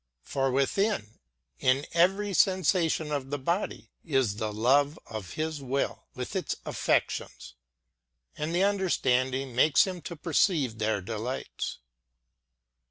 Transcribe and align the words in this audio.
For 0.23 0.49
within, 0.49 1.19
in 1.59 1.85
every 1.93 2.33
sensation 2.33 3.11
of 3.11 3.29
the 3.29 3.37
body, 3.37 3.91
is 4.03 4.37
the 4.37 4.51
love 4.51 4.97
of 5.05 5.33
his 5.33 5.61
will, 5.61 6.07
with 6.15 6.35
its 6.35 6.55
affections; 6.65 7.53
and 8.35 8.55
the 8.55 8.63
understanding 8.63 9.55
makes 9.55 9.85
him 9.85 10.01
to 10.01 10.15
jDcrceive 10.15 10.79
their 10.79 11.01
delights. 11.01 11.77